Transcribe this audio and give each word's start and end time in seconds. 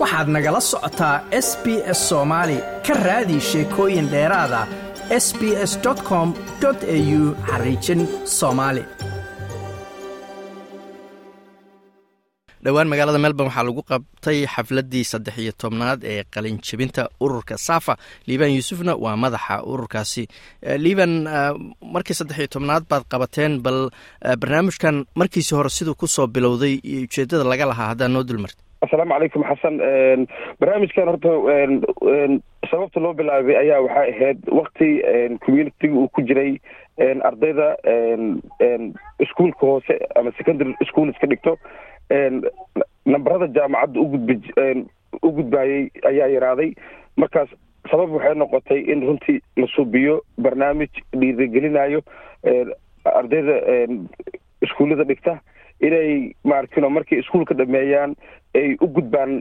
waxaad 0.00 0.28
nagala 0.34 0.60
socotaa 0.70 1.16
s 1.46 1.48
b 1.62 1.66
s 1.98 2.00
soomaali 2.10 2.58
ka 2.86 2.94
raadi 3.06 3.36
sheekooyin 3.50 4.06
dheeraada 4.12 4.60
s 5.24 5.26
b 5.38 5.40
s 5.70 5.72
com 6.08 6.28
au 6.64 7.22
xariijin 7.48 8.00
soomaali 8.38 8.82
dhowaan 12.64 12.88
magaalada 12.92 13.18
melbourne 13.24 13.50
waxaa 13.50 13.66
lagu 13.68 13.82
qabtay 13.90 14.38
xafladdii 14.54 15.04
saddex 15.12 15.36
iyo 15.44 15.52
tobnaad 15.62 16.00
ee 16.12 16.22
qalinjebinta 16.34 17.02
ururka 17.24 17.54
safa. 17.68 17.94
Liban 18.28 18.50
yuusufna 18.56 18.92
waa 19.04 19.16
madaxa 19.24 19.54
ururkaasi. 19.72 20.22
Liban 20.84 21.12
markii 21.94 22.16
saddex 22.18 22.38
iyo 22.42 22.48
tobnaad 22.56 22.82
baad 22.90 23.04
qabateen 23.12 23.52
bal 23.64 23.78
barnaamijkan 24.42 24.96
markiisi 25.20 25.52
hore 25.58 25.70
siduu 25.76 25.94
ku 26.00 26.06
soo 26.14 26.26
bilowday 26.34 26.74
iyo 26.90 27.00
ujeedada 27.06 27.44
laga 27.52 27.64
lahaa 27.70 27.88
haddaad 27.92 28.12
noo 28.14 28.24
dulmarti 28.28 28.62
assalaamu 28.84 29.12
calaykum 29.14 29.44
xasan 29.44 29.74
barnaamijkan 30.60 31.08
horta 31.08 31.30
sababta 32.70 33.00
loo 33.04 33.12
bilaabay 33.18 33.56
ayaa 33.62 33.80
waxay 33.86 34.10
ahayd 34.12 34.38
wakti 34.58 34.88
communitiga 35.44 35.94
uu 36.00 36.08
ku 36.08 36.22
jiray 36.22 36.56
ardayda 37.28 37.68
iskuolka 39.24 39.66
hoose 39.66 39.94
ama 40.16 40.32
secondary 40.38 40.74
school 40.88 41.08
iska 41.12 41.26
dhigto. 41.26 41.56
Namberada 43.06 43.46
jaamacadda 43.56 44.00
ugudb 44.00 44.30
u 45.22 45.28
gudbaayey 45.32 45.90
ayaa 46.08 46.28
yaraaday. 46.36 46.72
Markaas 47.16 47.48
sabab 47.90 48.10
waxay 48.16 48.34
noqotay 48.34 48.80
in 48.92 49.04
runtii 49.06 49.40
la 49.56 49.66
suubiyo 49.76 50.20
barnaamij 50.38 50.90
dhiirigelinayo 51.12 52.00
ardayda 53.04 53.56
iskuullada 54.62 55.04
dhigta 55.04 55.40
inay 55.86 56.32
maarkino 56.44 56.90
markay 56.96 57.18
iskuolka 57.22 57.54
dhameeyaan 57.60 58.14
ay 58.54 58.76
u 58.80 58.86
gudbaan 58.96 59.32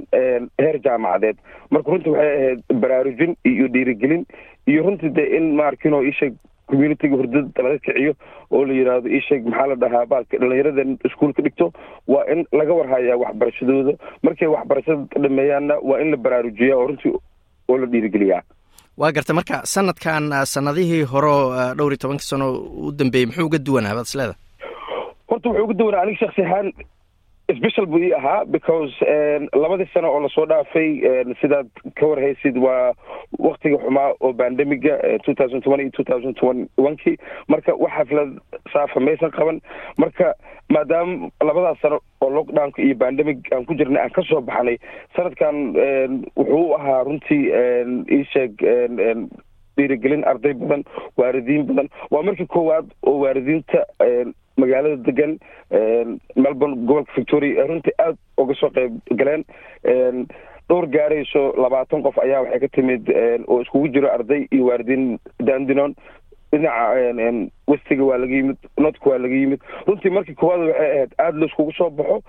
heer 0.61 0.77
jaamacadeed. 0.85 1.38
Marka 1.71 1.91
runtii 1.91 2.11
waxay 2.16 2.35
ahayd 2.38 2.59
baraarujin 2.83 3.36
iyo 3.52 3.67
dhiirigelin 3.73 4.23
iyo 4.67 4.83
runtii 4.88 5.09
de 5.17 5.23
in 5.38 5.55
maarkino 5.59 6.02
isheeg 6.11 6.33
communitiga 6.69 7.16
hurdada 7.17 7.64
laga 7.66 7.80
kiciyo 7.86 8.14
oo 8.52 8.66
la 8.66 8.73
yidhaahdo 8.73 9.09
isheeg 9.19 9.45
maxaa 9.49 9.67
la 9.72 9.75
dhahaa 9.83 10.05
baalka 10.11 10.38
dhalinyarada 10.41 10.83
iskuolka 11.09 11.41
dhigto 11.45 11.73
waa 12.08 12.25
in 12.33 12.45
laga 12.59 12.73
warhayaa 12.80 13.17
waxbarashadooda. 13.23 13.94
Markay 14.23 14.47
waxbarashada 14.55 15.21
dhameeyaanna 15.23 15.75
waa 15.89 15.99
in 16.03 16.11
la 16.11 16.17
baraarujiyaa 16.17 16.77
oo 16.77 16.88
runtii 16.88 17.14
oo 17.69 17.77
la 17.77 17.86
dhiirigeliyaa. 17.94 18.42
Waa 18.97 19.11
garta 19.11 19.33
marka 19.33 19.58
sanadkan 19.73 20.23
sanadihii 20.45 21.03
horeo 21.11 21.39
dhowr 21.77 21.92
iyo 21.94 21.97
tobankii 22.03 22.30
sano 22.31 22.47
u 22.88 22.92
dambeeyey 22.92 23.25
muxuu 23.27 23.45
uga 23.49 23.58
duwanaa 23.58 23.95
baad 23.97 24.05
isleeda 24.11 24.36
horta 25.44 25.50
wuxuu 25.50 25.64
uga 25.64 25.73
duwanaa 25.73 26.02
aniga 26.02 26.20
shaksi 26.20 26.42
ahaan 26.42 26.73
special 27.58 27.86
buu 27.86 28.00
ii 28.00 28.14
ahaa 28.14 28.45
because 28.45 28.94
labadii 29.54 29.88
sano 29.94 30.12
oo 30.14 30.20
la 30.20 30.30
soo 30.30 30.45
dhaafay 30.45 31.02
sidaad 31.42 31.68
ka 31.95 32.06
warhaysid 32.08 32.58
waa 32.58 32.94
waktiga 33.40 33.78
xumaa 33.78 34.14
oo 34.22 34.34
bandemiga 34.34 35.00
iyo 35.08 35.17
two 35.20 35.34
twenty 35.34 36.67
onkii 36.78 37.17
marka 37.48 37.73
wax 37.73 37.92
xaflad 37.98 38.40
saafa 38.73 39.00
maysan 39.00 39.32
qaban. 39.32 39.62
Marka 39.98 40.34
maadaama 40.70 41.30
labadaas 41.42 41.82
sano 41.82 42.00
oo 42.22 42.30
lockdownka 42.30 42.82
iyo 42.82 42.95
bandemic 42.95 43.52
aan 43.54 43.66
ku 43.66 43.73
jirnay 43.73 44.02
aan 44.04 44.10
ka 44.12 44.22
soo 44.30 44.42
baxnay 44.42 44.78
sanadkan 45.16 45.73
wuxuu 46.38 46.70
u 46.70 46.73
ahaa 46.76 47.04
runtii 47.04 47.50
iisheeg 48.12 48.54
dhiirigelin 49.78 50.23
arday 50.28 50.54
badan 50.54 50.84
waalidiin 51.17 51.66
badan. 51.66 51.90
Waa 52.12 52.22
markii 52.23 52.45
koowaad 52.45 52.86
oo 53.06 53.20
waalidiinta 53.20 53.86
magaalada 54.61 54.97
degan 55.07 55.38
melbourne 56.35 56.75
gobolka 56.88 57.11
victoria 57.17 57.65
runtii 57.69 57.95
aada 57.97 58.17
uga 58.38 58.53
soo 58.59 58.69
qayb 58.77 58.99
galeen. 59.19 59.43
Dhowr 60.69 60.85
gaarayso 60.93 61.41
labaatan 61.57 62.03
qof 62.05 62.17
ayaa 62.23 62.41
waxay 62.45 62.59
ka 62.59 62.67
timid 62.75 63.09
oo 63.47 63.61
iskugu 63.61 63.87
jiro 63.93 64.11
arday 64.13 64.45
iyo 64.52 64.65
waalidiin 64.69 65.17
dandinon 65.39 65.95
dhinaca 66.52 67.49
westiga 67.67 68.03
waa 68.09 68.17
laga 68.21 68.36
yimid 68.36 68.58
nodka 68.77 69.09
waa 69.09 69.17
laga 69.17 69.36
yimid. 69.36 69.61
Runtii 69.87 70.09
markii 70.14 70.36
koowaad 70.36 70.61
waxay 70.67 70.92
ahayd 70.93 71.11
aada 71.17 71.37
laiskugu 71.42 71.73
soo 71.77 71.89
baxo 71.89 72.21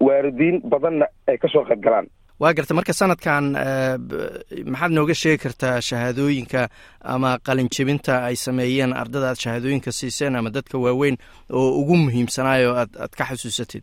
waalidiin 0.00 0.60
badanna 0.64 1.06
ay 1.28 1.38
ka 1.38 1.48
soo 1.48 1.64
qayb 1.64 1.82
galaan 1.84 2.06
waa 2.42 2.52
garta 2.58 2.74
marka 2.78 2.92
sanadkan 3.00 3.44
maxaad 4.72 4.92
nooga 4.96 5.14
sheegi 5.22 5.38
kartaa 5.44 5.80
shahaadooyinka 5.88 6.62
ama 7.14 7.30
qalinjebinta 7.46 8.14
ay 8.28 8.36
sameeyeen 8.46 8.92
ardada 9.02 9.28
aad 9.32 9.40
shahaadooyinka 9.44 9.90
siiseen 9.98 10.36
ama 10.36 10.50
dadka 10.56 10.78
waaweyn 10.84 11.16
oo 11.60 11.68
ugu 11.80 11.96
muhiimsanaayo 12.04 12.70
aad 12.82 12.90
aad 13.04 13.12
ka 13.18 13.24
xasuusatid? 13.30 13.82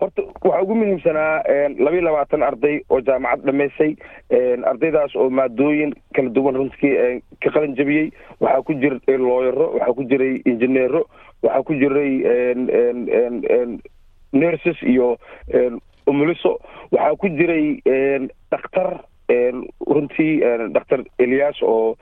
Horta 0.00 0.22
waxaa 0.22 0.62
ugu 0.62 0.74
muhiimsanaa 0.80 1.34
labayo 1.84 2.02
labaatan 2.08 2.42
arday 2.48 2.76
oo 2.90 3.00
jaamacad 3.08 3.44
dhamaysay 3.46 3.92
ardaydaas 4.72 5.16
oo 5.16 5.28
maadooyin 5.30 5.92
kala 6.16 6.28
duwan 6.36 6.56
runtii 6.60 6.94
ka 7.42 7.50
qalin 7.56 7.76
jebiyey 7.76 8.06
waxaa 8.40 8.62
ku 8.62 8.72
jiray 8.82 9.18
looyaro 9.26 9.66
waxaa 9.76 9.94
ku 9.98 10.04
jiray 10.12 10.34
injineero 10.52 11.04
waxaa 11.42 11.62
ku 11.68 11.74
jiray 11.82 12.12
nurses 14.32 14.76
iyo 14.82 15.18
umuliso. 16.08 16.58
Waxaa 16.92 17.16
ku 17.16 17.28
jiray 17.28 17.80
dhakhtar 18.50 19.04
runtii 19.86 20.40
dhakhtar 20.74 21.04
elias 21.18 21.62
oo 21.62 21.96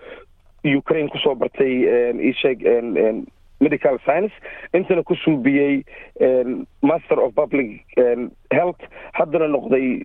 ukraine 0.65 1.09
ku 1.09 1.19
soo 1.19 1.35
bartay 1.35 1.85
isheeg 2.31 2.63
medical 3.61 3.99
science. 4.05 4.33
Intana 4.75 5.03
ku 5.03 5.15
suubiyey 5.17 5.85
master 6.83 7.19
of 7.21 7.35
public 7.35 7.85
health. 8.53 8.81
Haddana 9.15 9.49
noqday 9.49 10.03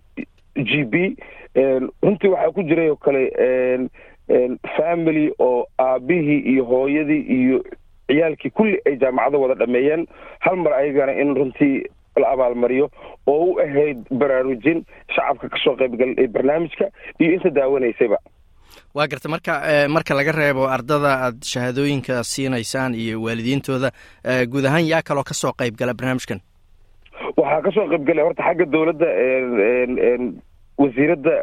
g 0.56 0.84
b. 0.84 1.16
Runtii 2.02 2.30
waxaa 2.32 2.52
ku 2.54 2.62
jiray 2.62 2.90
oo 2.90 2.96
kale 2.96 3.28
family 4.76 5.32
oo 5.38 5.66
aabihii 5.78 6.38
iyo 6.52 6.64
hooyadii 6.64 7.20
iyo 7.20 7.64
ciyaalkii 8.08 8.50
kulli 8.50 8.78
ay 8.86 8.96
jaamacado 8.96 9.40
wada 9.40 9.54
dhameeyeen. 9.54 10.06
Hal 10.40 10.56
mar 10.56 10.72
ayagana 10.74 11.12
in 11.20 11.34
runtii 11.34 11.86
la 12.20 12.28
abaalmariyo 12.34 12.86
oo 13.26 13.44
u 13.52 13.58
ahayd 13.64 13.98
baraarujin 14.10 14.84
shacabka 15.14 15.48
ka 15.48 15.58
soo 15.64 15.74
qaybgal 15.80 16.14
ee 16.18 16.28
barnaamijka 16.28 16.84
iyo 17.20 17.32
inta 17.36 17.50
daawanaysayba. 17.50 18.18
Waa 18.94 19.06
garta 19.12 19.28
marka 19.28 19.52
marka 19.88 20.14
laga 20.14 20.32
reebo 20.32 20.66
ardada 20.68 21.12
aad 21.26 21.44
shahaadooyinka 21.52 22.22
siinaysaan 22.24 22.94
iyo 22.94 23.22
waalidiintooda 23.22 23.90
guud 24.52 24.64
ahaan 24.68 24.86
yaa 24.92 25.02
kaloo 25.02 25.24
ka 25.24 25.34
soo 25.34 25.52
qayb 25.60 25.76
gala 25.80 25.94
barnaamijkan? 25.94 26.40
Waxaa 27.36 27.62
ka 27.66 27.70
soo 27.76 27.86
qayb 27.92 28.04
galay 28.08 28.24
horta 28.24 28.42
xagga 28.48 28.64
dowladda 28.74 29.06
wasiiradda 30.78 31.34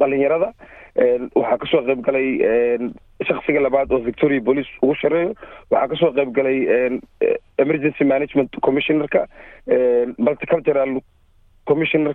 dhalinyarada 0.00 0.48
waxaa 1.34 1.58
ka 1.62 1.66
soo 1.72 1.82
qayb 1.88 2.00
galay 2.06 2.26
shaksiga 3.30 3.60
labaad 3.66 3.92
oo 3.92 3.98
victoria 4.08 4.40
police 4.48 4.70
ugu 4.82 4.94
shareeyo 5.02 5.34
waxaa 5.70 5.88
ka 5.92 5.96
soo 6.02 6.12
qayb 6.18 6.30
galay 6.38 6.58
emergency 7.64 8.04
management 8.04 8.50
commissionerka 8.66 9.26
multicultural 10.28 11.00
commissioner 11.70 12.14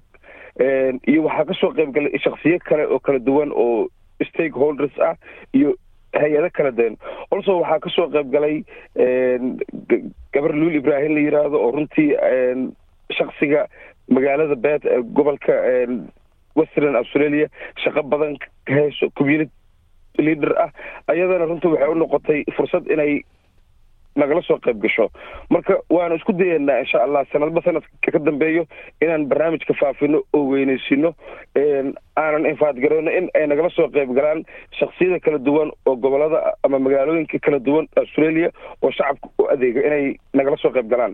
iyo 1.11 1.23
waxaa 1.27 1.45
ka 1.45 1.53
soo 1.61 1.71
qayb 1.79 1.91
galay 1.97 2.19
shaksiyo 2.27 2.59
kale 2.69 2.85
oo 2.87 2.99
kala 2.99 3.19
duwan 3.19 3.51
oo 3.55 3.87
stakeholders 4.29 4.95
ah 5.09 5.15
iyo 5.53 5.75
hay'ado 6.13 6.49
kala 6.57 6.71
duwan. 6.71 6.95
Also 7.31 7.59
waxaa 7.61 7.79
ka 7.85 7.89
soo 7.95 8.07
qayb 8.15 8.31
galay 8.35 8.55
gabar 10.33 10.53
luul 10.61 10.75
ibrahim 10.81 11.13
la 11.15 11.21
yiraahdo 11.25 11.57
oo 11.65 11.71
runtii 11.71 12.09
shaksiga 13.17 13.67
magaalada 14.09 14.55
bet 14.55 14.85
ee 14.85 15.01
gobolka 15.17 15.53
western 16.59 16.95
australia 16.95 17.47
shaqo 17.83 18.01
badan 18.11 18.37
ka 18.67 18.73
hayso 18.73 19.09
community 19.19 19.51
leader 20.17 20.53
ah 20.65 20.69
ayadana 21.07 21.45
runtii 21.45 21.71
waxay 21.73 21.89
u 21.91 21.95
noqotay 21.95 22.43
fursad 22.57 22.87
inay 22.91 23.21
nagala 24.15 24.41
soo 24.41 24.57
qayb 24.65 24.81
gasho. 24.81 25.09
Marka 25.49 25.77
waanu 25.89 26.15
isku 26.15 26.33
dayeynaa 26.33 26.79
insha 26.83 27.03
allah 27.03 27.25
sanadba 27.31 27.61
sanadka 27.61 28.11
ka 28.11 28.19
dambeeyo 28.19 28.65
inaan 29.01 29.27
barnaamijka 29.29 29.73
faafino 29.81 30.23
oo 30.33 30.47
weyneysino 30.53 31.13
aanan 32.21 32.45
infaadgareyno 32.51 33.11
in 33.19 33.25
ay 33.37 33.45
nagala 33.51 33.69
soo 33.77 33.87
qayb 33.95 34.09
galaan 34.17 34.39
shaksiyada 34.79 35.19
kala 35.25 35.37
duwan 35.47 35.69
oo 35.89 35.95
gobollada 36.03 36.39
ama 36.65 36.77
magaalooyinka 36.85 37.37
kala 37.45 37.59
duwan 37.67 37.85
australia 38.01 38.49
oo 38.83 38.91
shacabka 38.97 39.27
u 39.41 39.49
adeega 39.53 39.81
inay 39.87 40.05
nagala 40.39 40.57
soo 40.63 40.71
qayb 40.77 40.89
galaan. 40.93 41.13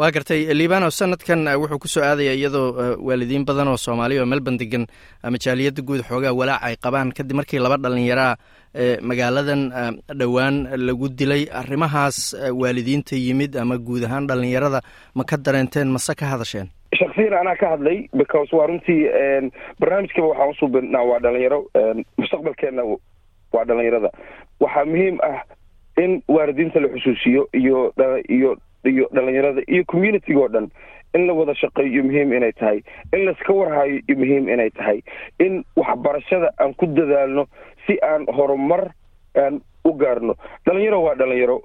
Waa 0.00 0.10
gartay 0.14 0.40
libano 0.60 0.88
sanadkan 0.98 1.40
wuxuu 1.60 1.78
ku 1.84 1.88
soo 1.94 2.02
aadaya 2.08 2.32
iyadoo 2.38 2.68
waalidiin 3.08 3.44
badan 3.48 3.68
oo 3.72 3.76
soomaaliya 3.84 4.22
oo 4.22 4.26
melbourne 4.32 4.58
degan 4.62 4.84
ama 5.26 5.36
jaaliyadda 5.44 5.82
guud 5.88 6.02
xoogaa 6.08 6.32
walaac 6.40 6.62
ay 6.68 6.74
qabaan. 6.84 7.08
Kadib 7.16 7.36
markii 7.40 7.58
laba 7.64 7.76
dhalinyaraa 7.84 8.32
magaaladan 9.10 9.62
dhowaan 10.20 10.56
lagu 10.86 11.08
dilay 11.18 11.42
arrimahaas 11.60 12.18
waalidiinta 12.62 13.16
yimid 13.26 13.56
ama 13.62 13.76
guud 13.78 14.04
ahaan 14.08 14.26
dhalinyarada 14.30 14.80
ma 15.14 15.24
ka 15.30 15.36
dareenteen 15.36 15.88
mase 15.96 16.14
ka 16.20 16.26
hadasheen 16.32 16.68
shaksiyan 16.98 17.34
anaa 17.40 17.56
ka 17.56 17.68
hadlay 17.74 18.08
because 18.12 18.52
waa 18.56 18.66
runtii 18.66 19.00
barnaamijkaba 19.80 20.26
waxaan 20.28 20.50
usuubinaa 20.50 21.02
waa 21.10 21.18
dhalinyaro 21.20 21.60
mustaqbalkeena 22.18 22.82
waa 23.52 23.64
dhalinyarada 23.64 24.10
waxaa 24.60 24.84
muhiim 24.84 25.18
ah 25.22 25.42
in 26.02 26.22
waalidiinta 26.28 26.80
la 26.80 26.88
xusuusiyo 26.88 27.48
iyo 27.52 27.92
iyo 28.28 28.56
iyo 28.84 29.08
dhalinyarada 29.14 29.62
iyo 29.68 29.84
communitiga 29.84 30.48
dhan 30.48 30.68
in 31.14 31.26
la 31.26 31.32
wada 31.32 31.54
shaqeeyo 31.54 32.02
muhiim 32.04 32.32
inay 32.32 32.52
tahay. 32.52 32.78
In 33.12 33.24
laiska 33.26 33.52
warhayo 33.52 33.98
muhiim 34.16 34.48
inay 34.48 34.70
tahay. 34.70 35.02
In 35.38 35.64
waxbarashada 35.76 36.50
aan 36.58 36.74
ku 36.74 36.86
dadaalno 36.86 37.46
si 37.86 37.98
aan 38.02 38.26
horumar 38.36 38.90
u 39.84 39.92
gaarno. 40.02 40.34
Dhalinyaro 40.66 41.02
waa 41.02 41.14
dhalinyaro 41.14 41.56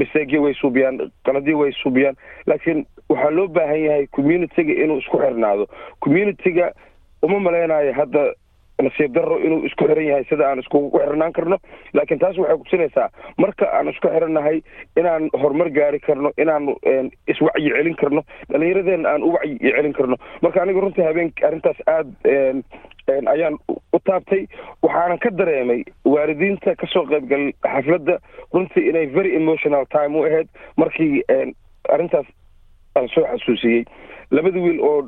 miseegyo 0.00 0.42
way 0.46 0.54
suubiyaan 0.60 0.98
qaladyo 1.26 1.58
way 1.62 1.72
suubiyaan 1.82 2.16
laakiin 2.46 2.86
waxaa 3.12 3.30
loo 3.38 3.48
baahan 3.58 3.82
yahay 3.86 4.06
communitiga 4.16 4.72
inuu 4.84 4.98
isku 5.02 5.18
xirnaado. 5.24 5.64
Communitiga 6.04 6.72
uma 7.22 7.40
malaynayo 7.46 7.92
hadda 8.00 8.24
nasiib 8.86 9.10
daro 9.14 9.36
inuu 9.46 9.64
isku 9.66 9.84
xiran 9.88 10.06
yahay 10.08 10.24
sida 10.30 10.44
aan 10.48 10.60
iskugu 10.62 10.98
xirnaan 11.02 11.32
karno. 11.38 11.56
Laakiin 11.94 12.20
taas 12.22 12.38
waxay 12.38 12.58
kutusinaysaa 12.60 13.08
marka 13.42 13.66
aan 13.78 13.88
isku 13.92 14.08
xirannahay 14.14 14.60
inaan 15.00 15.26
horumar 15.42 15.70
gaari 15.78 15.98
karno 16.00 16.30
inaan 16.38 16.68
iswacyi 17.34 17.70
celin 17.74 17.96
karno 18.02 18.22
dhallinyaradeena 18.52 19.08
aan 19.14 19.22
u 19.22 19.32
wacyi 19.34 19.58
celin 19.76 19.92
karno. 19.98 20.16
Marka 20.42 20.62
aniga 20.62 20.80
runtii 20.84 21.04
habeenk 21.08 21.42
arrintaas 21.48 21.80
aada 21.86 22.62
ayaan 23.34 23.58
taabtay. 24.08 24.42
Waxaanan 24.82 25.18
ka 25.24 25.30
dareemay 25.40 25.80
waalidiinta 26.04 26.74
ka 26.80 26.86
soo 26.92 27.04
qaybgal 27.12 27.44
xafladda. 27.62 28.18
Runtii 28.54 28.88
inay 28.90 29.06
very 29.18 29.36
emotional 29.36 29.84
time 29.96 30.16
u 30.20 30.24
ahayd 30.28 30.48
markii 30.76 31.22
arrintaas 31.94 32.26
aan 32.96 33.08
soo 33.14 33.24
xasuusiyey 33.32 33.84
labada 34.30 34.60
wiil 34.60 34.80
oo 34.90 34.98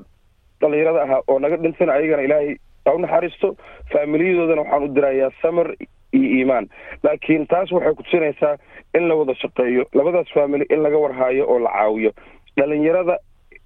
dhallinyarada 0.61 1.03
ahaa 1.07 1.23
oo 1.29 1.39
naga 1.39 1.57
dhintan 1.57 1.91
ayagana 1.91 2.23
ilaahay 2.27 2.55
ha 2.87 2.95
u 2.95 2.99
naxariisto 3.05 3.49
faamiliyadoodana 3.93 4.63
waxaan 4.63 4.85
u 4.85 4.95
dirayaa 4.95 5.31
samar 5.43 5.69
iyo 6.13 6.29
iimaan. 6.39 6.69
Laakiin 7.03 7.47
taas 7.47 7.73
waxay 7.73 7.95
kutusinaysaa 7.95 8.57
in 8.99 9.09
la 9.09 9.15
wada 9.15 9.35
shaqeeyo 9.43 9.85
labadaas 9.95 10.29
faamily 10.35 10.67
in 10.71 10.83
laga 10.83 10.99
warhaayo 11.05 11.45
oo 11.53 11.59
la 11.59 11.71
caawiyo. 11.79 12.11
Dhalinyarada 12.57 13.17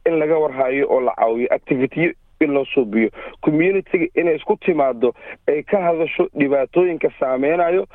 in 0.07 0.19
laga 0.19 0.39
warhaayo 0.45 0.87
oo 0.91 1.01
la 1.01 1.15
caawiyo. 1.21 1.49
Activityo 1.57 2.13
in 2.41 2.51
loo 2.55 2.65
suubiyo 2.65 3.11
communitiga 3.41 4.07
inay 4.21 4.37
isku 4.37 4.57
timaado 4.57 5.13
ay 5.49 5.63
ka 5.63 5.81
hadasho 5.81 6.29
dhibaatooyinka 6.39 7.09
saameynayo 7.21 7.87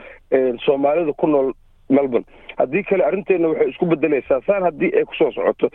soomaalida 0.65 1.13
ku 1.13 1.27
nool 1.27 1.53
melbourne. 1.89 2.25
Haddii 2.57 2.83
kale 2.83 3.03
arrinteena 3.06 3.47
waxay 3.47 3.69
isku 3.69 3.86
bedelaysaa 3.86 4.41
saan 4.47 4.63
haddii 4.63 4.91
ay 4.97 5.06
ku 5.06 5.15
soo 5.15 5.31
socoto 5.31 5.69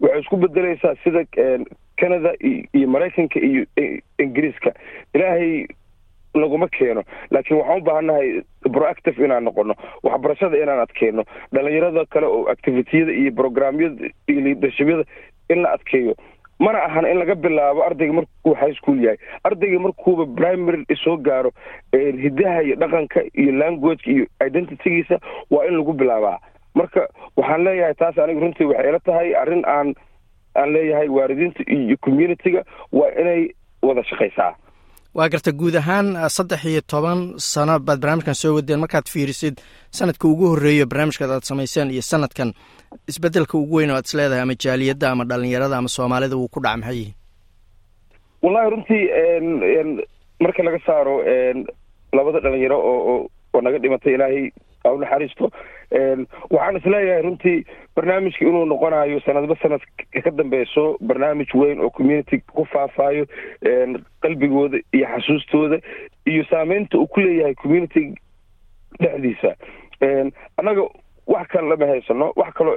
waxay 0.00 0.20
isku 0.20 0.36
bedelaysaa 0.36 0.94
sida 1.04 1.24
canada 1.96 2.32
iyo 2.74 2.88
maraykanka 2.88 3.40
iyo 3.40 3.64
ingiriiska. 4.18 4.72
Ilaahay 5.14 5.66
naguma 6.34 6.68
keeno. 6.68 7.02
Laakiin 7.30 7.58
waxaan 7.60 7.78
u 7.80 7.84
baahannahay 7.84 8.42
proactive 8.72 9.24
inaan 9.24 9.44
noqono 9.44 9.74
waxbarashada 10.02 10.56
inaan 10.62 10.80
adkeyno 10.80 11.24
dhalinyarada 11.52 12.04
kale 12.06 12.26
oo 12.26 12.46
activitiyada 12.48 13.12
iyo 13.12 13.32
programyada 13.32 14.08
iyo 14.28 14.40
leadershibyada 14.40 15.04
in 15.50 15.62
la 15.62 15.72
adkeeyo 15.72 16.14
mana 16.60 16.78
ahan 16.86 17.06
in 17.10 17.18
laga 17.18 17.34
bilaabo 17.34 17.80
ardayga 17.88 18.12
markuu 18.18 18.54
high 18.62 18.74
school 18.78 18.98
yahay. 19.04 19.16
Ardayga 19.44 19.78
markuuba 19.86 20.26
primary 20.36 20.84
soo 21.04 21.16
gaaro 21.16 21.50
hidaha 21.92 22.62
iyo 22.62 22.76
dhaqanka 22.76 23.20
iyo 23.34 23.52
languageka 23.52 24.10
iyo 24.10 24.26
identitygiisa 24.46 25.16
waa 25.50 25.64
in 25.68 25.76
lagu 25.80 25.92
bilaabaa. 25.92 26.38
Marka 26.74 27.08
waxaan 27.36 27.64
leeyahay 27.64 27.94
taas 27.94 28.18
aniga 28.18 28.40
runtii 28.44 28.64
waxay 28.70 28.88
ila 28.90 29.00
tahay 29.00 29.34
arrin 29.42 29.64
aan 29.66 29.94
aan 30.56 30.72
leeyahay 30.72 31.08
waalidiinta 31.08 31.62
iyo 31.66 31.96
communitiga 32.00 32.64
waa 32.92 33.10
inay 33.20 33.48
wada 33.82 34.04
shaqaysaa 34.04 34.52
waa 35.14 35.28
garta 35.32 35.52
guud 35.60 35.74
ahaan 35.80 36.08
saddex 36.36 36.64
iyo 36.64 36.80
toban 36.92 37.20
sano 37.52 37.78
baad 37.86 38.00
barnaamijkan 38.02 38.34
soo 38.42 38.54
wadeen 38.56 38.80
markaad 38.84 39.06
fiirisid 39.12 39.56
sanadka 39.98 40.28
ugu 40.28 40.46
horreeyo 40.52 40.86
barnaamijkaad 40.86 41.30
aad 41.36 41.42
samayseen 41.50 41.90
iyo 41.90 42.02
sanadkan 42.02 42.50
isbeddelka 43.10 43.58
ugu 43.58 43.76
weyn 43.76 43.90
oo 43.90 43.96
aad 43.96 44.06
is 44.08 44.14
leedahay 44.14 44.42
ama 44.42 44.54
jaaliyadda 44.64 45.10
ama 45.10 45.24
dhalinyarada 45.30 45.76
ama 45.76 45.88
soomaalida 45.88 46.36
wuu 46.36 46.48
ku 46.48 46.60
dhaca 46.64 46.76
maxay? 46.76 47.06
Wallahi 48.42 48.70
runtii 48.70 49.04
marka 50.40 50.62
laga 50.62 50.80
saaro 50.86 51.14
labada 52.16 52.40
dhalinyaro 52.44 52.78
oo 52.90 53.26
oo 53.54 53.60
naga 53.60 53.78
dhimatay 53.78 54.14
ilaahay 54.14 54.44
naxariisto 55.00 55.50
waxaan 56.50 56.76
is 56.76 56.84
leeyahay 56.86 57.22
runtii 57.22 57.64
barnaamijka 57.96 58.44
inuu 58.46 58.64
noqonayo 58.64 59.20
sanadba 59.20 59.56
sanad 59.62 59.80
ka 60.22 60.30
dambeyso 60.30 60.96
barnaamij 61.00 61.50
weyn 61.54 61.80
oo 61.80 61.90
community 61.90 62.38
ku 62.54 62.64
faafaayo 62.64 63.26
qalbigooda 64.22 64.78
iyo 64.92 65.06
xasuustooda 65.06 65.80
iyo 66.26 66.44
saameynta 66.50 66.98
uu 66.98 67.06
ku 67.06 67.20
leeyahay 67.20 67.54
community 67.54 68.14
dhexdiisa. 69.00 69.54
Annaga 70.56 70.82
wax 71.26 71.48
kale 71.48 71.68
lama 71.68 71.86
haysano 71.86 72.32
wax 72.36 72.52
kaloo 72.54 72.76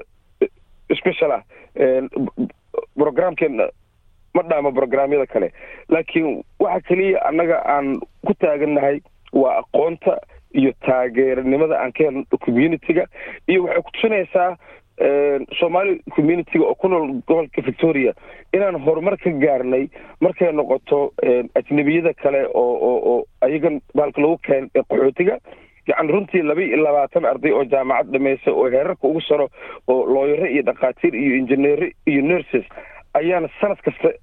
special 0.96 1.32
ah. 1.32 1.44
Programkeena 2.98 3.70
ma 4.34 4.42
dhaamo 4.44 4.72
programyada 4.72 5.26
kale 5.26 5.52
laakiin 5.90 6.44
waxa 6.60 6.82
keliya 6.88 7.22
annaga 7.30 7.62
aan 7.66 8.00
ku 8.26 8.34
taagannahay 8.34 9.02
waa 9.34 9.60
aqoonta 9.62 10.18
iyo 10.54 10.72
taageeranimada 10.86 11.80
aan 11.80 11.92
ka 11.92 12.04
helno 12.04 12.24
communitiga 12.46 13.06
iyo 13.48 13.64
waxay 13.64 13.82
kutusinaysaa 13.82 14.50
soomaali 15.60 16.00
communitiga 16.16 16.66
oo 16.66 16.76
ku 16.76 16.88
nool 16.88 17.08
gobolka 17.28 17.62
victoria 17.62 18.14
inaan 18.54 18.78
horumar 18.86 19.18
ka 19.18 19.30
gaarnay 19.44 19.88
markay 20.22 20.52
noqoto 20.54 21.12
ajnebiyada 21.56 22.14
kale 22.14 22.46
oo 22.54 22.76
oo 23.12 23.16
ayagan 23.42 23.82
baalka 23.96 24.22
lagu 24.22 24.38
keen 24.38 24.70
qaxootiga. 24.76 25.38
Yacni 25.88 26.12
runtii 26.14 26.42
laba 26.48 26.62
iyo 26.64 26.78
labaatan 26.84 27.26
arday 27.26 27.52
oo 27.52 27.64
jaamacad 27.66 28.12
dhamaysa 28.14 28.52
oo 28.52 28.70
heerarka 28.72 29.08
ugu 29.08 29.22
saro 29.22 29.50
oo 29.88 30.06
looyaro 30.14 30.46
iyo 30.48 30.64
dhakhaatiir 30.64 31.16
iyo 31.16 31.36
injineero 31.36 31.88
iyo 32.08 32.22
nurses 32.22 32.66
ayaan 33.14 33.50
sanad 33.62 33.82
kasta 33.84 34.14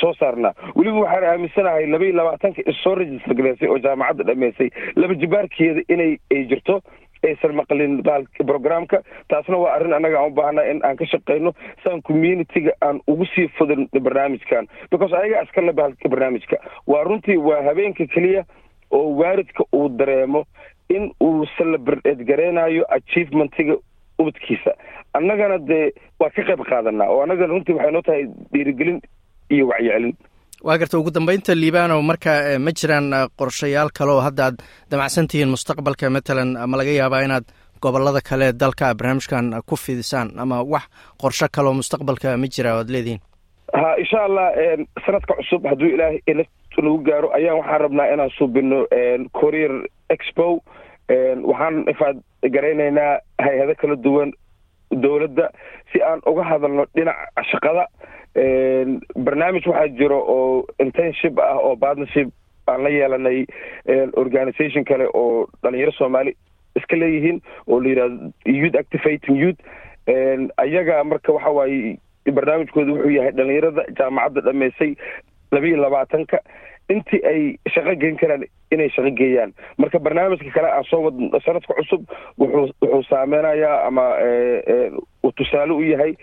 soo 0.00 0.12
saarnaa. 0.20 0.52
Weliba 0.76 1.00
waxaan 1.04 1.24
aaminsanahay 1.30 1.86
laba 1.86 2.04
iyo 2.04 2.16
labaatanka 2.16 2.62
issoo 2.66 2.94
register 2.94 3.34
galeysay 3.34 3.68
oo 3.68 3.78
jaamacadda 3.78 4.24
dhameysay 4.30 4.70
laba 4.96 5.14
jibaarkeeda 5.14 5.82
inay 5.88 6.18
ay 6.34 6.44
jirto 6.52 6.80
aysan 7.24 7.54
maqlin 7.56 8.02
programka. 8.46 9.02
Taasna 9.28 9.56
waa 9.56 9.74
arrin 9.76 9.92
annaga 9.96 10.18
aan 10.20 10.32
u 10.32 10.34
baahana 10.34 10.62
in 10.70 10.80
aan 10.84 10.96
ka 10.96 11.04
shaqeyno 11.06 11.52
saan 11.84 12.02
communitiga 12.02 12.72
aan 12.80 13.00
ugu 13.08 13.24
sii 13.34 13.48
fudin 13.58 13.88
barnaamijkan. 14.02 14.68
Because 14.90 15.12
ayaga 15.14 15.42
iskale 15.46 15.72
bahalka 15.72 16.08
barnaamijka. 16.08 16.56
Waa 16.86 17.04
runtii 17.04 17.36
waa 17.36 17.62
habeenka 17.62 18.06
keliya 18.06 18.44
oo 18.90 19.16
waaridka 19.16 19.64
uu 19.72 19.88
dareemo 19.88 20.44
in 20.88 21.10
uu 21.22 21.46
celebrate 21.56 22.24
gareynayo 22.24 22.84
achievementiga 22.88 23.76
ubadkiisa. 24.18 24.74
Annagana 25.14 25.58
dee 25.58 25.92
waa 26.20 26.30
ka 26.30 26.42
qayb 26.42 26.60
qaadanaa 26.68 27.08
oo 27.08 27.22
annagana 27.22 27.54
runtii 27.54 27.72
waxay 27.74 27.92
noo 27.92 28.02
tahay 28.02 28.26
dhiirigelin 28.52 29.00
iyo 29.50 29.68
wacyicelin 29.68 30.14
waa 30.64 30.78
garta 30.78 30.98
ugu 30.98 31.10
dambeynta 31.10 31.54
liibano 31.54 32.02
marka 32.02 32.30
ma 32.58 32.70
jiraan 32.72 33.08
qorshayaal 33.38 33.90
kale 33.98 34.10
oo 34.12 34.20
hadda 34.20 34.44
aad 34.46 34.56
damacsan 34.90 35.26
tihiin 35.28 35.50
mustaqbalka 35.54 36.10
matalan 36.10 36.50
ma 36.70 36.76
laga 36.80 36.90
yaabaa 37.00 37.22
inaad 37.26 37.44
gobollada 37.82 38.20
kale 38.28 38.52
dalka 38.52 38.94
barnaamijkan 38.94 39.60
ku 39.68 39.76
fidisaan 39.76 40.28
ama 40.38 40.62
wax 40.62 40.84
qorsho 41.22 41.46
kale 41.54 41.68
oo 41.68 41.74
mustaqbalka 41.80 42.36
ma 42.40 42.46
jira 42.54 42.76
oad 42.78 42.88
leedihiin? 42.94 43.20
Ha 43.74 43.88
insha 44.02 44.24
allah 44.28 44.46
sanadka 45.06 45.34
cusub 45.38 45.66
hadduu 45.70 45.88
ilaahay 45.94 46.20
nagu 46.82 46.98
gaaro 47.08 47.28
ayaan 47.36 47.58
waxaan 47.60 47.80
rabnaa 47.84 48.06
inaan 48.14 48.30
suubino 48.38 48.78
courier 49.40 49.72
expo. 50.10 50.46
Waxaan 51.50 51.84
ifaad 51.92 52.16
garaynaynaa 52.54 53.18
hay'ado 53.44 53.74
kala 53.80 53.96
duwan 54.04 54.32
dowladda 54.90 55.48
si 55.92 56.02
aan 56.02 56.20
uga 56.26 56.42
hadalno 56.42 56.86
dhinaca 56.94 57.42
shaqada. 57.50 57.86
Barnaamij 59.16 59.62
waxaa 59.66 59.88
jiro 59.98 60.18
oo 60.36 60.66
internship 60.78 61.38
ah 61.38 61.56
oo 61.58 61.76
partnership 61.76 62.28
aan 62.66 62.82
la 62.82 62.88
yeelanay 62.90 63.44
organisation 64.16 64.84
kale 64.84 65.06
oo 65.14 65.46
dhalinyaro 65.62 65.92
soomaali 65.92 66.34
iska 66.76 66.96
leeyihiin 66.96 67.40
oo 67.66 67.80
la 67.80 67.88
yidhahdo 67.88 68.32
youth 68.46 68.76
activating 68.76 69.36
youth. 69.42 69.60
Ayaga 70.56 71.04
marka 71.04 71.32
waxa 71.32 71.50
waaye 71.50 71.98
barnaamijkooda 72.32 72.92
wuxuu 72.92 73.10
yahay 73.16 73.32
dhalinyarada 73.32 73.84
jaamacadda 73.98 74.40
dhameysay 74.40 74.94
laba 75.52 75.66
iyo 75.66 75.76
labaatanka. 75.76 76.38
Intii 76.88 77.20
ay 77.26 77.56
shaqo 77.74 77.94
geyn 77.96 78.16
karaan 78.16 78.44
inay 78.74 78.90
shaqo 78.96 79.10
geeyaan. 79.20 79.52
Marka 79.78 79.98
barnaamijka 79.98 80.50
kale 80.54 80.68
aan 80.72 80.84
soo 80.90 81.02
wadno 81.06 81.40
sanadka 81.46 81.74
cusub 81.80 82.02
wuxuu 82.38 82.68
wuxuu 82.82 83.02
saameynayaa 83.10 83.86
ama 83.86 84.04
uu 85.24 85.32
tusaale 85.36 85.72
u 85.72 85.82
yahay 85.82 86.14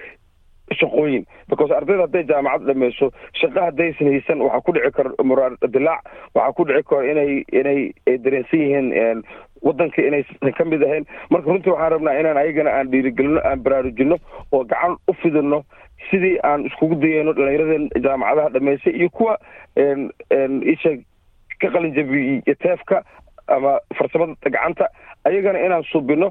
shaqooyin. 0.80 1.26
Because 1.50 1.72
ardayda 1.76 2.06
hadday 2.08 2.24
jaamacad 2.32 2.64
dhameyso 2.70 3.12
shaqo 3.42 3.60
haddaysan 3.66 4.08
haysan 4.14 4.42
waxaa 4.46 4.62
ku 4.68 4.72
dhici 4.72 5.24
muraar 5.32 5.58
dilaac 5.68 6.00
waxaa 6.36 6.54
ku 6.60 6.64
dhici 6.70 6.84
karo 6.90 7.04
inay 7.12 7.44
inay 7.52 7.80
dareensan 8.24 8.60
yihiin 8.60 9.24
wadanka 9.62 10.02
inaysan 10.08 10.54
ka 10.58 10.64
mid 10.66 10.84
ahayn. 10.88 11.06
Marka 11.30 11.52
runtii 11.52 11.74
waxaan 11.76 11.92
rabnaa 11.98 12.16
inaan 12.20 12.38
ayagana 12.44 12.72
aan 12.78 12.92
dhiirigelino 12.92 13.42
aan 13.44 13.60
baraarujino 13.64 14.16
oo 14.52 14.64
gacan 14.64 14.96
u 15.12 15.14
fidino 15.22 15.64
sidii 16.10 16.38
aan 16.44 16.64
iskugu 16.66 16.96
dayeyno 17.04 17.34
dhalinyaradeen 17.34 17.90
jaamacadaha 18.04 18.50
dhameysay 18.56 18.94
iyo 18.96 19.10
kuwa 19.10 19.36
isha 20.74 20.92
ka 21.62 21.68
qalin 21.74 21.94
jabiyo 21.98 22.56
teefka 22.64 22.98
ama 23.56 23.72
farsamada 23.98 24.34
gacanta 24.56 24.86
ayagana 25.28 25.60
inaan 25.66 25.84
subino 25.92 26.28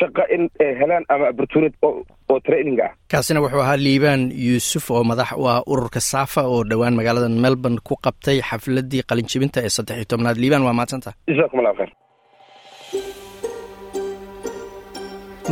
shaqa 0.00 0.22
in 0.34 0.42
helaan 0.80 1.04
ama 1.14 1.24
opportunity 1.32 1.76
oo 1.86 2.38
training 2.46 2.78
ah. 2.86 2.90
Kaasina 3.12 3.40
wuxuu 3.44 3.60
ahaa 3.64 3.76
liibaan 3.86 4.22
yuusuf 4.46 4.84
oo 4.90 5.02
madax 5.10 5.30
u 5.42 5.44
ah 5.52 5.58
ururka 5.72 6.00
saafa 6.00 6.42
oo 6.52 6.60
dhowaan 6.70 6.94
magaalada 6.98 7.28
melbourne 7.44 7.78
ku 7.88 7.94
qabtay 8.06 8.38
xafladii 8.48 9.02
qalinjibinta 9.10 9.58
ee 9.66 9.72
saddex 9.76 9.96
iyo 10.00 10.06
tobnaad. 10.12 10.36
Liibaan 10.42 10.64
waa 10.66 10.76
mahadsanta 10.78 11.10
jasakum 11.28 11.58
allahu 11.60 11.76
khayr. 11.80 11.90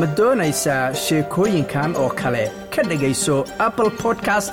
Ma 0.01 0.07
doonaysaa 0.19 0.85
sheekooyinkan 1.05 1.91
oo 2.03 2.09
kale? 2.21 2.45
Ka 2.75 2.83
dhegayso 2.91 3.37
apple 3.67 3.91
podcast 4.03 4.53